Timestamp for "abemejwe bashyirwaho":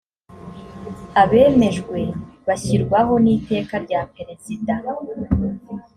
1.21-3.13